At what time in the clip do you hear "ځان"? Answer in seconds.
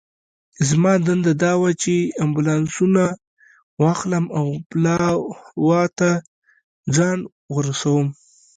6.95-7.19